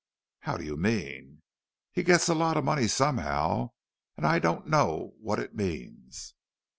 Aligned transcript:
"How 0.39 0.57
do 0.57 0.63
you 0.63 0.77
mean?" 0.77 1.43
"He 1.91 2.01
gets 2.01 2.27
a 2.27 2.33
lot 2.33 2.57
of 2.57 2.63
money 2.65 2.87
somehow, 2.87 3.73
and 4.17 4.25
I 4.25 4.39
don't 4.39 4.65
know 4.65 5.13
what 5.19 5.37
it 5.37 5.53
means." 5.53 6.33